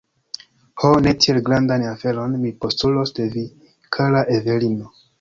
Ho, 0.83 0.89
ne 1.07 1.13
tiel 1.25 1.39
grandan 1.51 1.85
oferon 1.91 2.35
mi 2.47 2.55
postulos 2.65 3.17
de 3.21 3.31
vi, 3.37 3.47
kara 3.99 4.29
Evelino! 4.41 4.95